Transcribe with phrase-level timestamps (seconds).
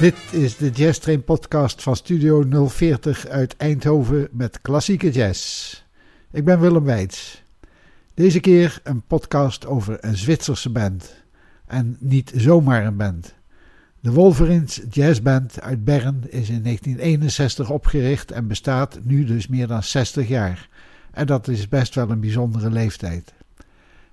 [0.00, 5.74] Dit is de Jazz Train podcast van Studio 040 uit Eindhoven met klassieke jazz.
[6.30, 7.42] Ik ben Willem Weits.
[8.14, 11.14] Deze keer een podcast over een Zwitserse band.
[11.66, 13.34] En niet zomaar een band.
[14.00, 19.66] De Wolverines Jazz Band uit Bern is in 1961 opgericht en bestaat nu dus meer
[19.66, 20.68] dan 60 jaar.
[21.10, 23.32] En dat is best wel een bijzondere leeftijd.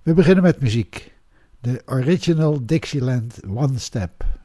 [0.02, 1.14] We beginnen met muziek.
[1.60, 4.37] De original Dixieland One Step.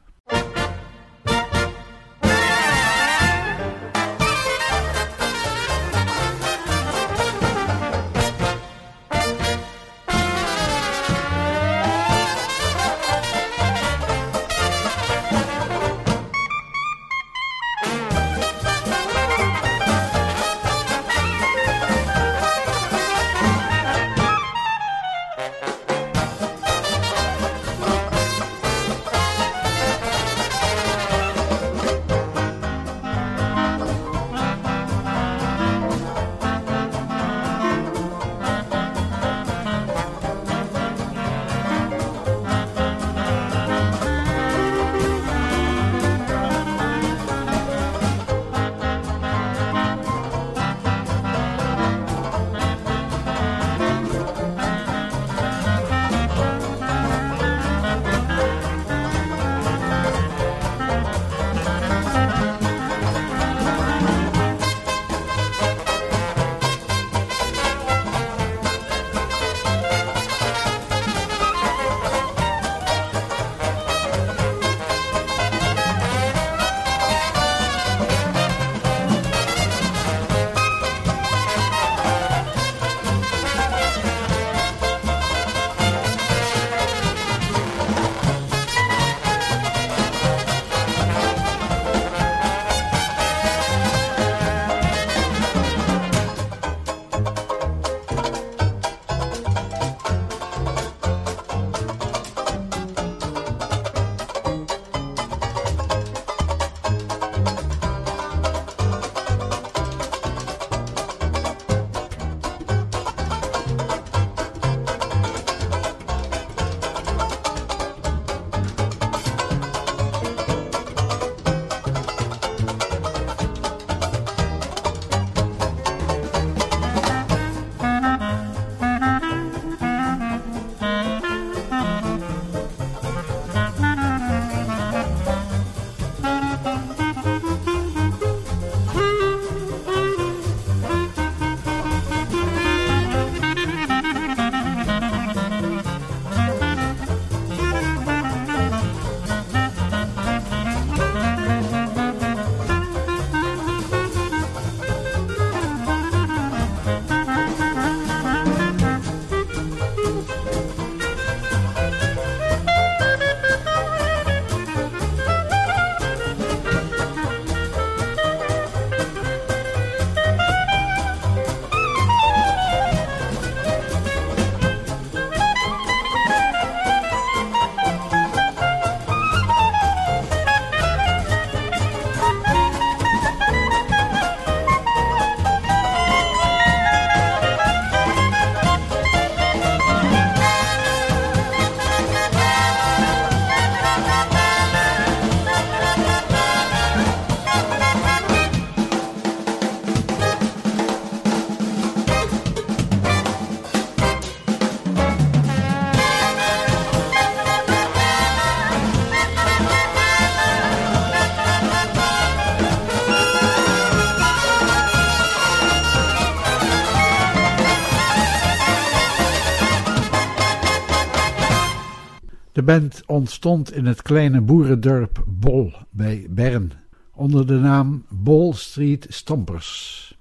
[222.63, 226.71] De band ontstond in het kleine boerendorp Bol bij Bern
[227.13, 230.17] onder de naam Bol Street Stompers.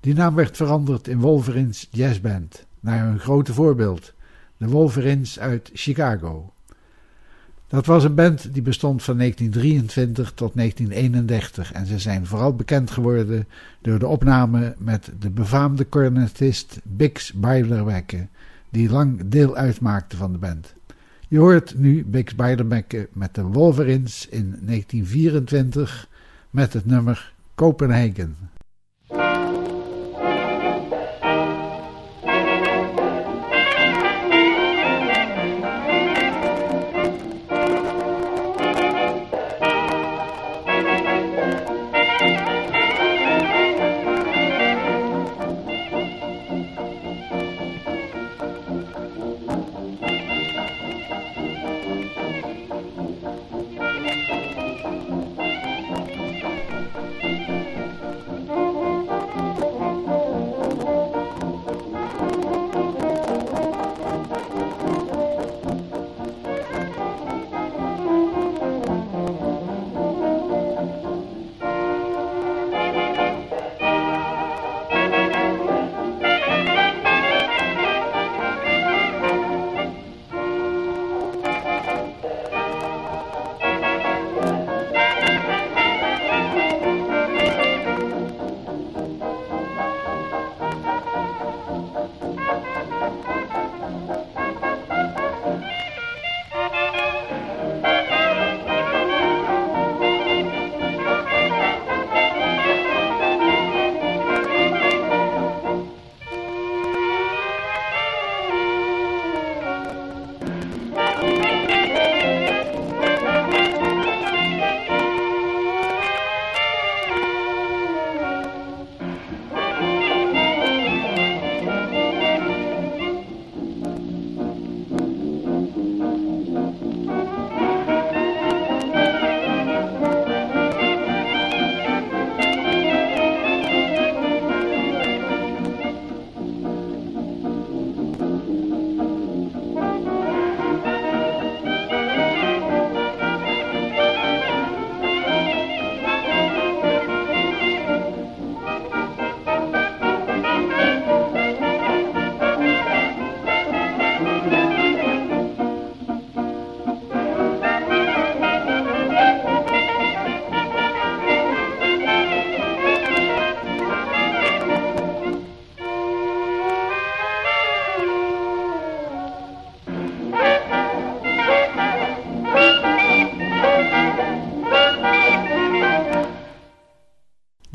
[0.00, 4.12] Die naam werd veranderd in Wolverines Jazz Band naar hun grote voorbeeld,
[4.56, 6.52] de Wolverines uit Chicago.
[7.68, 12.90] Dat was een band die bestond van 1923 tot 1931 en ze zijn vooral bekend
[12.90, 13.48] geworden
[13.80, 18.26] door de opname met de befaamde cornetist Bix Beilerwecke,
[18.70, 20.74] die lang deel uitmaakte van de band.
[21.34, 26.08] Je hoort nu Bix Beiderbecke met de Wolverines in 1924
[26.50, 28.36] met het nummer Copenhagen.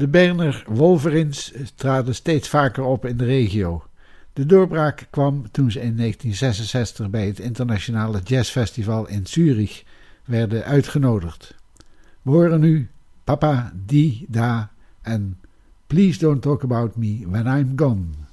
[0.09, 3.83] Berner Wolverins traden steeds vaker op in de regio.
[4.33, 9.83] De doorbraak kwam toen ze in 1966 bij het internationale jazzfestival in Zurich
[10.25, 11.55] werden uitgenodigd.
[12.21, 12.89] We horen nu
[13.23, 14.71] Papa Di Da
[15.01, 15.37] en
[15.87, 18.28] Please Don't Talk About Me When I'm Gone.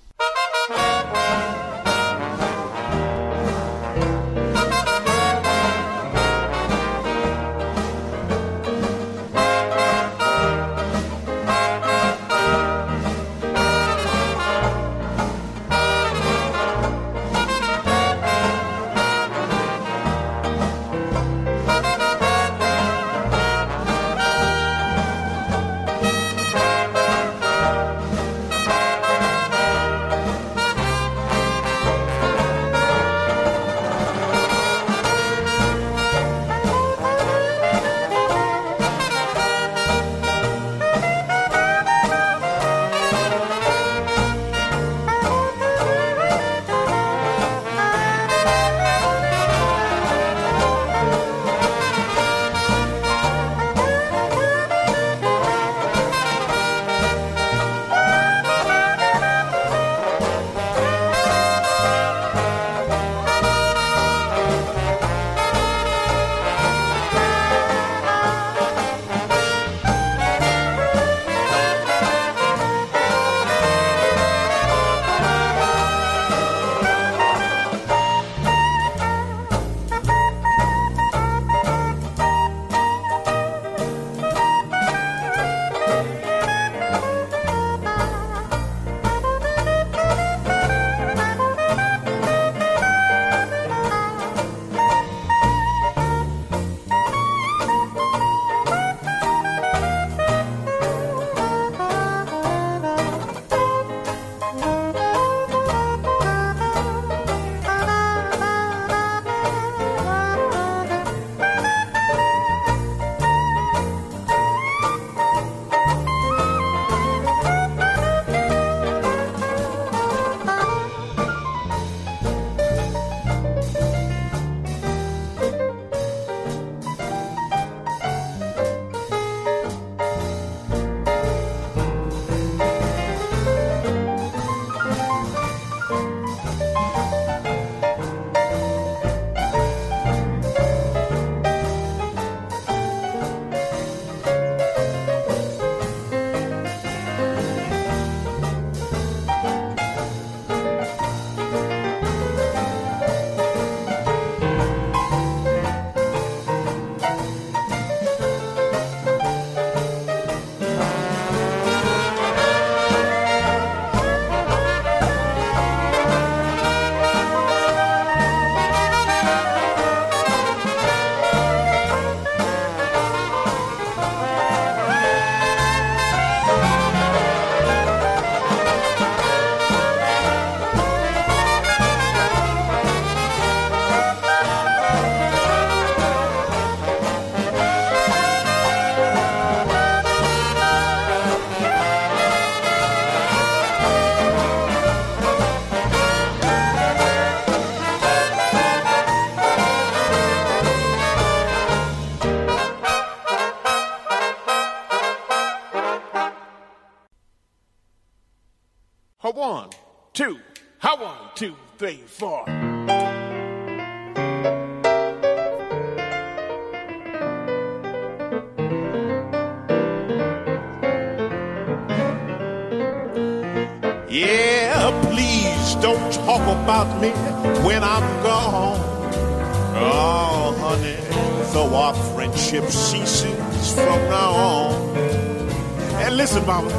[236.47, 236.71] Mama,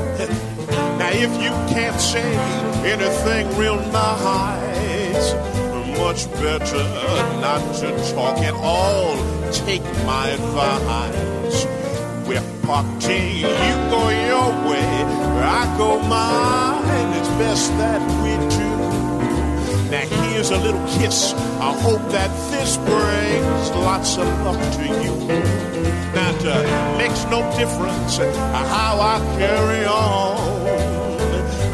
[0.98, 2.24] now if you can't say
[2.86, 5.34] anything real nice,
[6.00, 6.84] much better
[7.42, 9.18] not to talk at all.
[9.52, 11.66] Take my advice.
[12.28, 15.04] We're parting, you go your way,
[15.44, 17.18] I go mine.
[17.18, 19.17] It's best that we do
[19.89, 21.34] now here's a little kiss.
[21.60, 25.15] I hope that this brings lots of luck to you.
[26.13, 30.38] Now it uh, makes no difference how I carry on.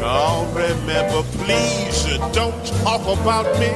[0.06, 3.68] Oh, remember, please uh, don't talk about me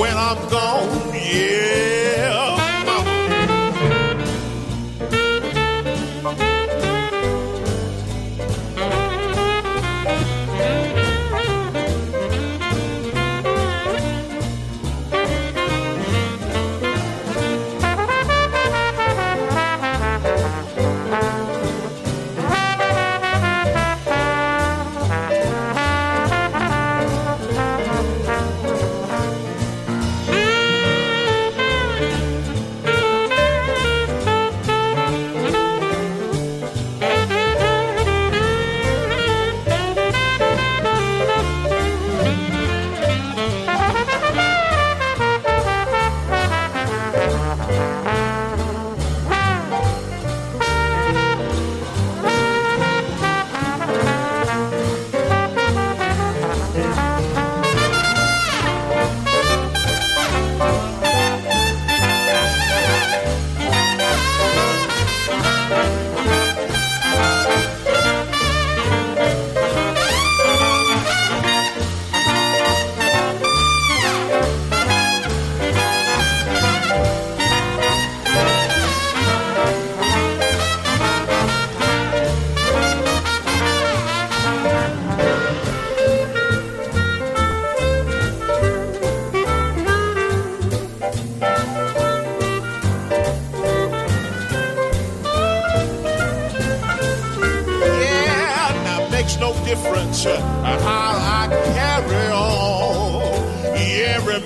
[0.00, 1.14] when I'm gone.
[1.14, 1.95] Yeah.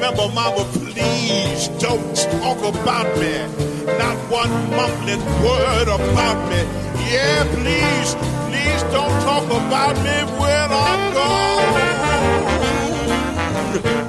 [0.00, 3.36] Remember, mama, please don't talk about me.
[4.00, 6.60] Not one mumbling word about me.
[7.12, 8.14] Yeah, please,
[8.48, 11.74] please don't talk about me when I'm gone.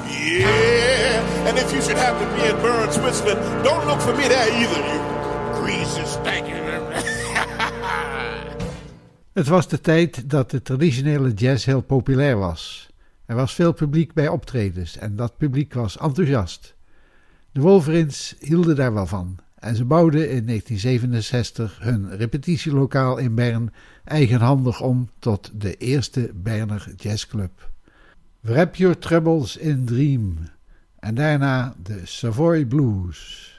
[0.08, 4.28] Yeah, and if you should happen to be in Bern, Switzerland, don't look for me
[4.28, 5.00] there either, you
[5.60, 6.62] greasy, stinking.
[9.32, 12.91] Het was de tijd dat de traditionele jazz heel populair was.
[13.32, 16.74] Er was veel publiek bij optredens en dat publiek was enthousiast.
[17.52, 23.72] De Wolverins hielden daar wel van en ze bouwden in 1967 hun repetitielokaal in Bern
[24.04, 27.70] eigenhandig om tot de eerste Berner Jazzclub.
[28.40, 30.36] Wrap Your Troubles in Dream
[30.98, 33.50] en daarna de Savoy Blues.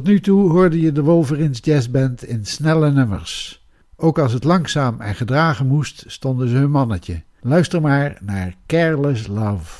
[0.00, 3.64] Tot nu toe hoorde je de Wolverines Jazzband in snelle nummers.
[3.96, 7.22] Ook als het langzaam en gedragen moest, stonden ze hun mannetje.
[7.40, 9.79] Luister maar naar Careless Love.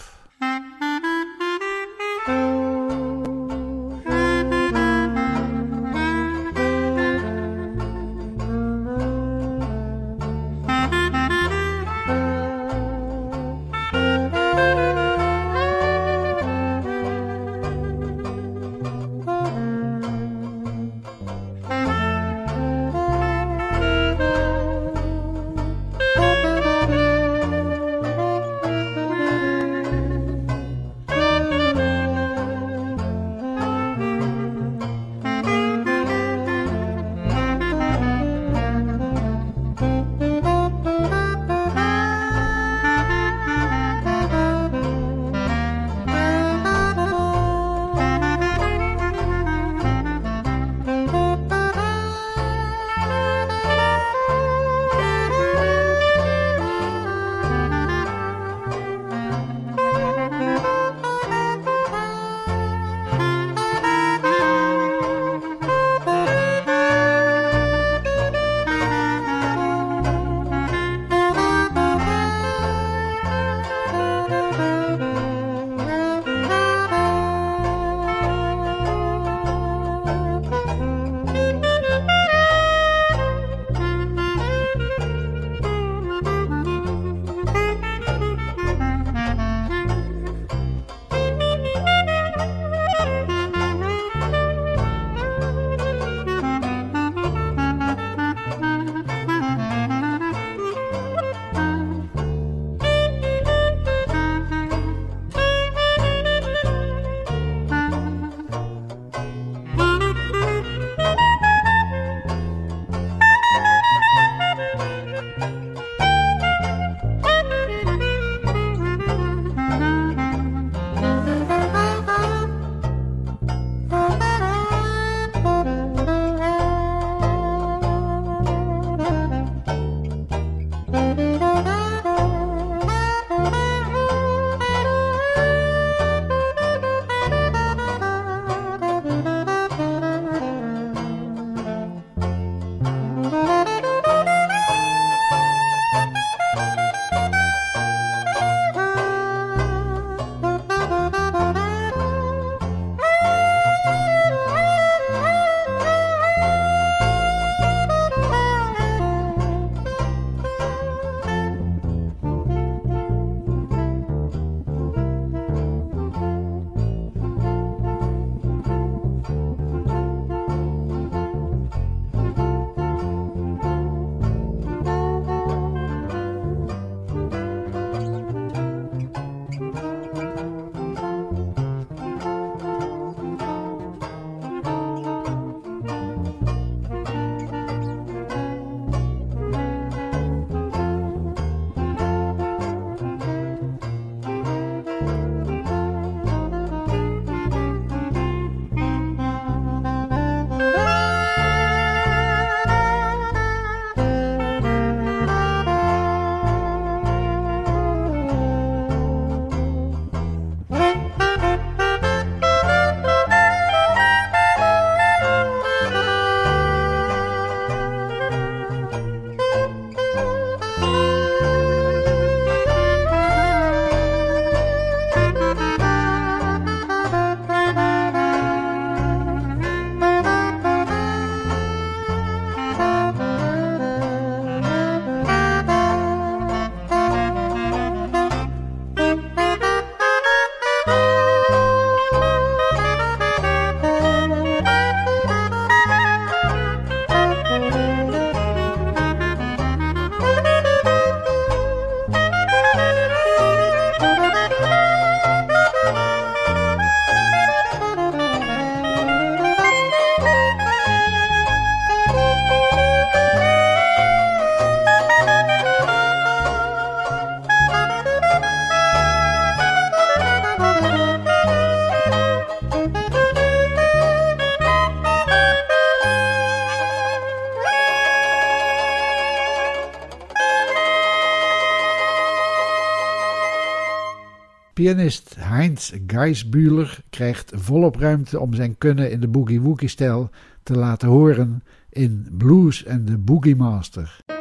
[284.90, 290.30] Pianist Heinz Geisbühler krijgt volop ruimte om zijn kunnen in de boogie-woogie-stijl
[290.62, 294.39] te laten horen in Blues and the Boogie Master.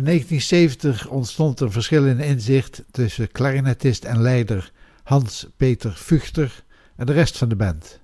[0.00, 6.64] In 1970 ontstond er verschil in inzicht tussen klarinetist en leider Hans-Peter Vuchter
[6.96, 8.00] en de rest van de band.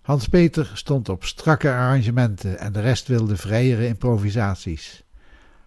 [0.00, 5.04] Hans-Peter stond op strakke arrangementen en de rest wilde vrijere improvisaties.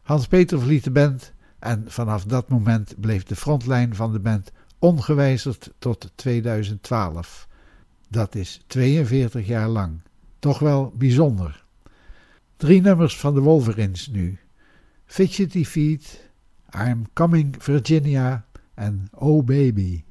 [0.02, 5.72] Hans-Peter verliet de band en vanaf dat moment bleef de frontlijn van de band ongewijzigd
[5.80, 7.48] tot 2012.
[8.10, 10.02] Dat is 42 jaar lang.
[10.39, 11.63] Toch wel bijzonder.
[12.58, 14.39] Drie nummers van de Wolverines nu.
[15.08, 16.20] Fidgety Feet,
[16.74, 18.43] I'm Coming Virginia
[18.78, 20.07] en Oh Baby.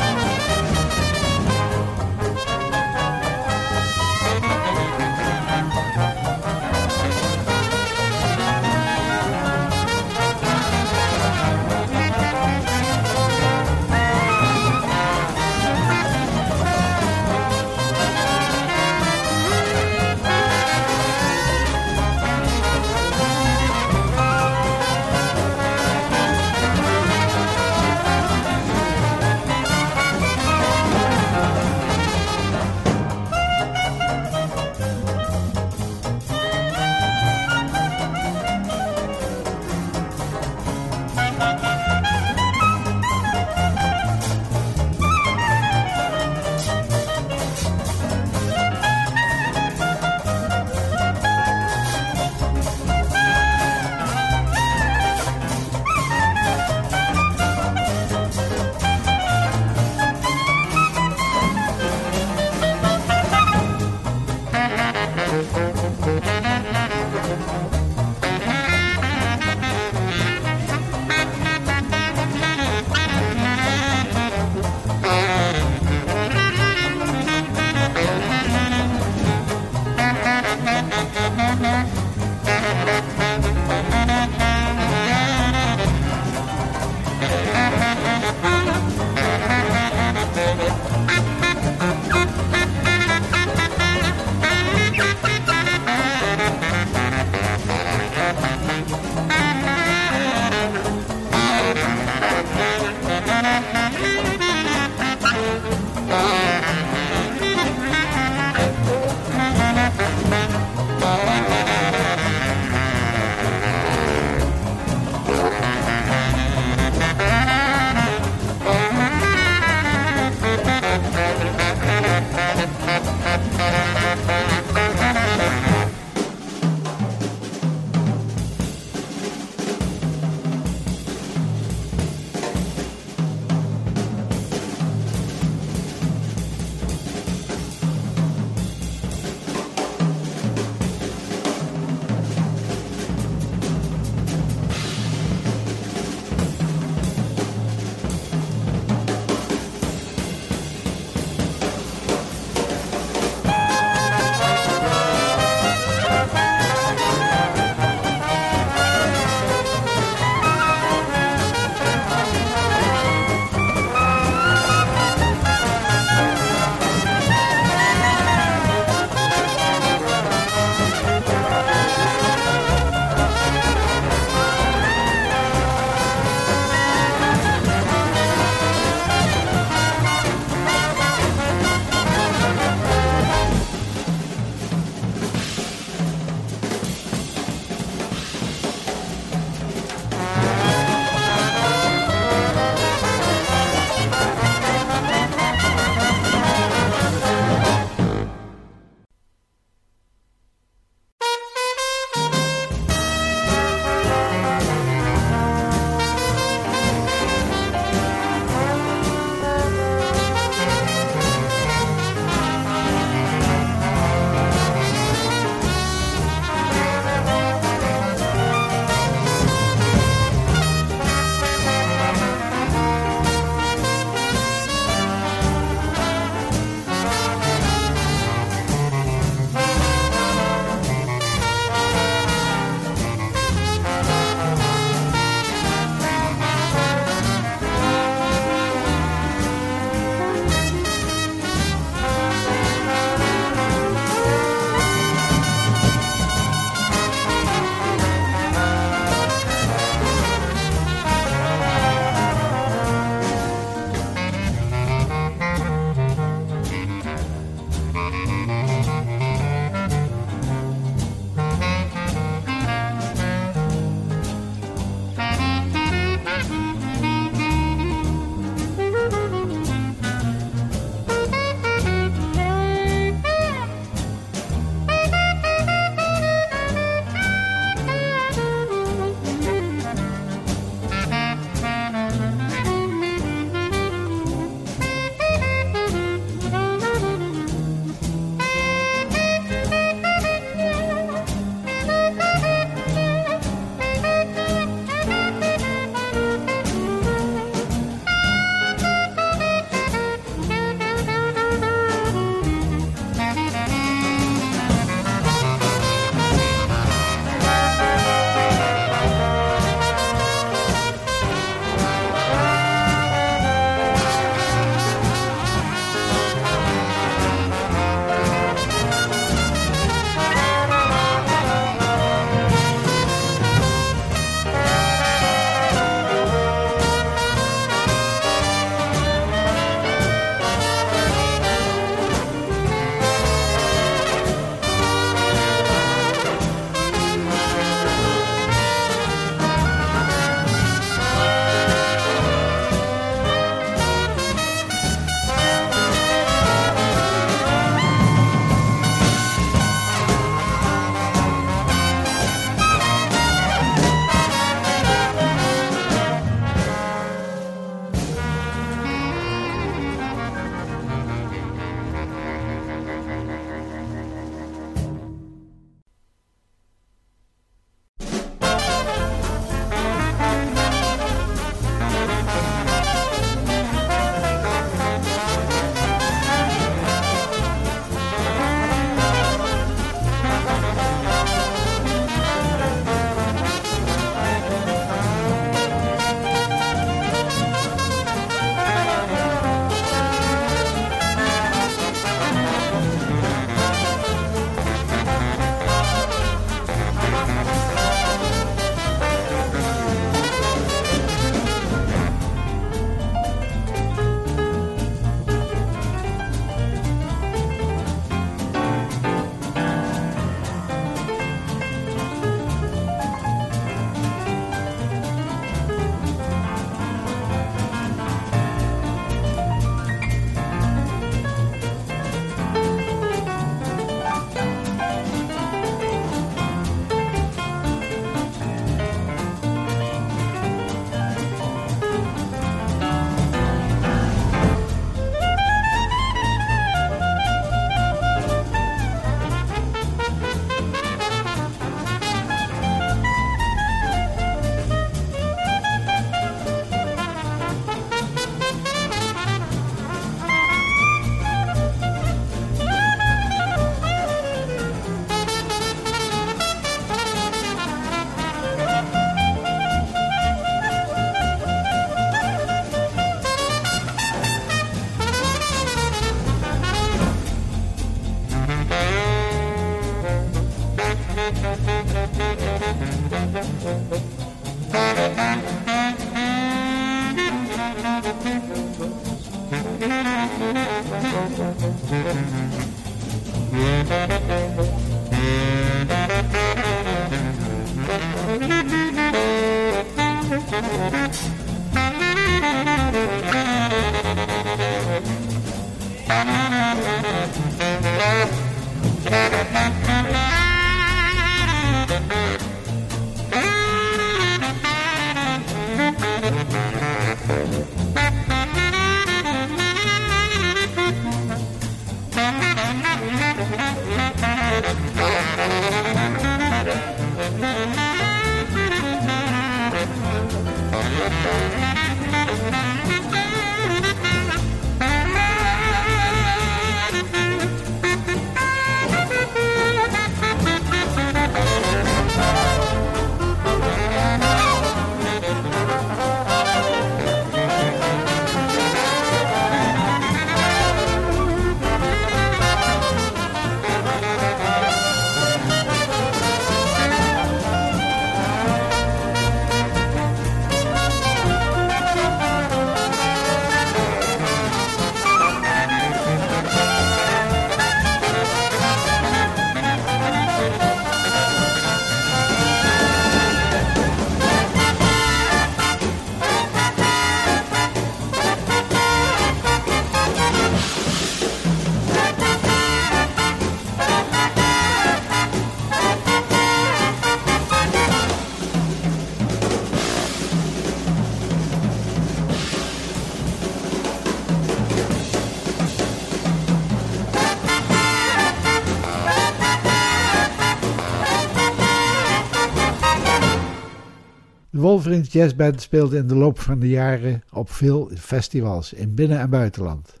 [595.12, 599.18] Wolverine Jazz Band speelde in de loop van de jaren op veel festivals in binnen-
[599.18, 600.00] en buitenland.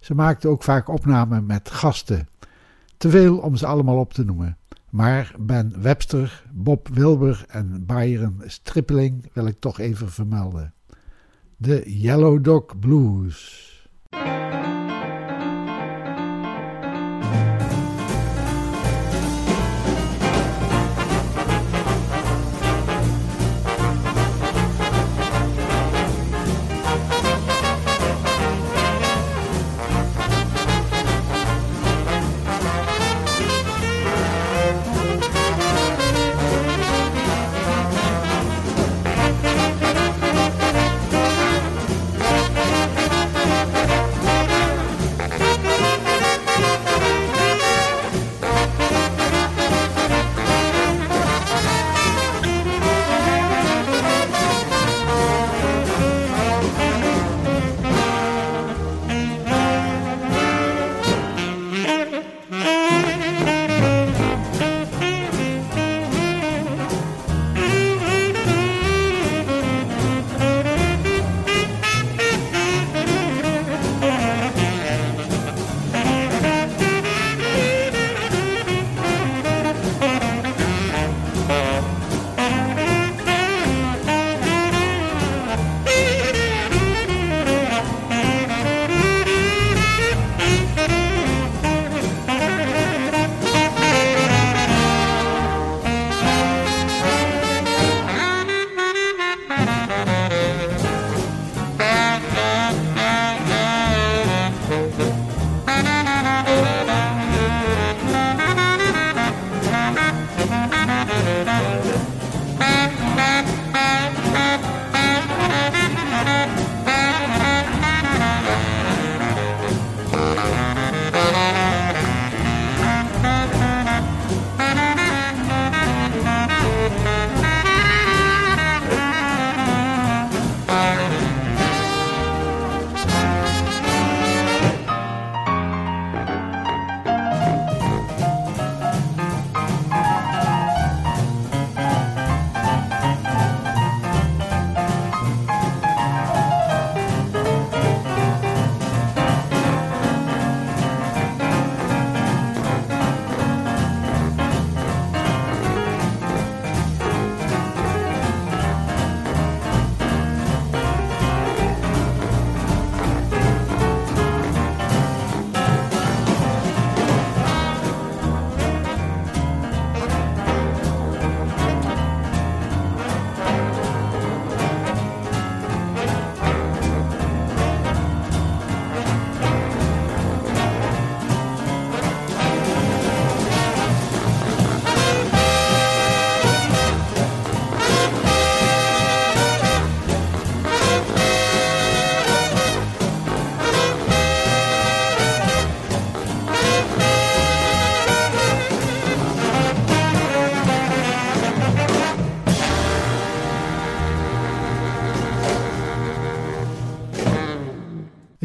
[0.00, 2.28] Ze maakte ook vaak opnamen met gasten.
[2.96, 4.56] Te veel om ze allemaal op te noemen.
[4.90, 10.74] Maar Ben Webster, Bob Wilber en Byron Stripling wil ik toch even vermelden.
[11.56, 13.69] De Yellow Dog Blues.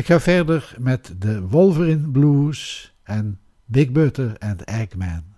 [0.05, 5.34] Ik ga verder met de Wolverine Blues en Big Butter and Eggman.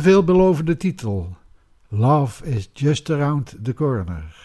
[0.00, 1.36] Veelbelovende titel:
[1.88, 4.39] Love is Just Around the Corner.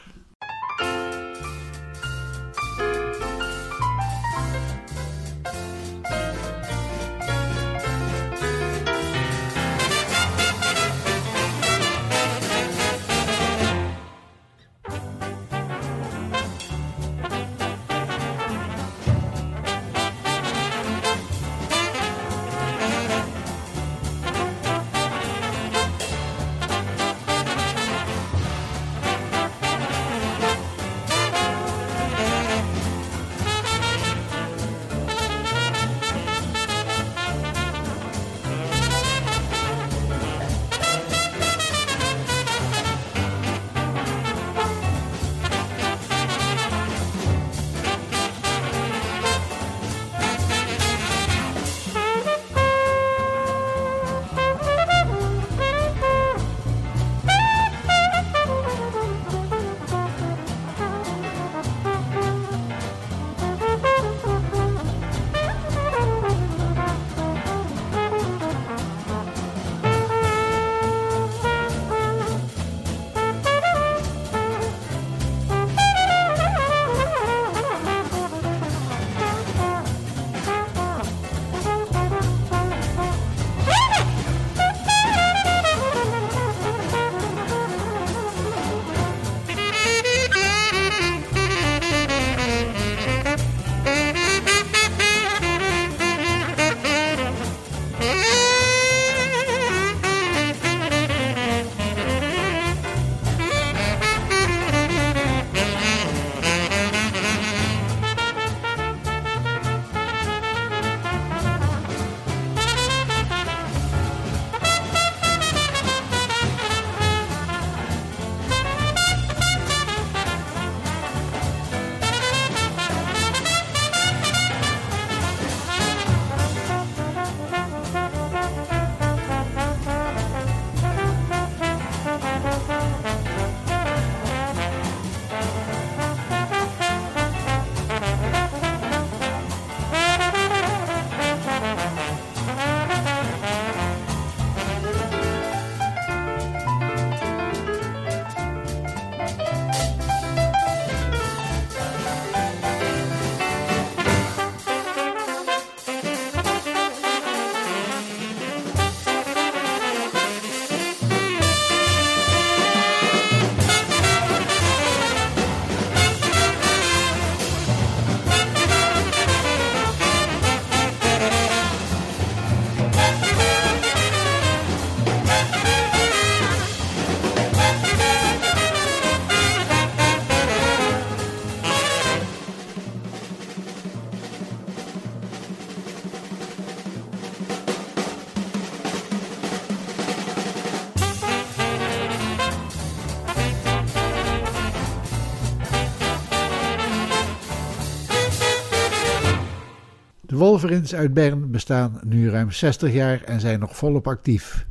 [200.66, 204.68] De Wolverins uit Bern bestaan nu ruim 60 jaar en zijn nog volop actief.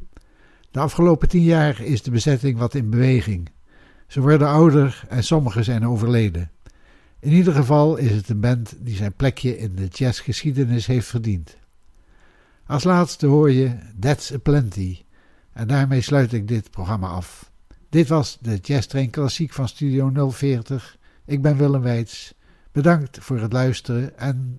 [0.70, 3.50] De afgelopen 10 jaar is de bezetting wat in beweging.
[4.06, 6.50] Ze worden ouder en sommigen zijn overleden.
[7.20, 11.56] In ieder geval is het een band die zijn plekje in de jazzgeschiedenis heeft verdiend.
[12.66, 15.02] Als laatste hoor je That's a Plenty
[15.52, 17.50] en daarmee sluit ik dit programma af.
[17.88, 20.96] Dit was de Jazz Klassiek van Studio 040.
[21.24, 22.34] Ik ben Willem Weits.
[22.72, 24.58] Bedankt voor het luisteren en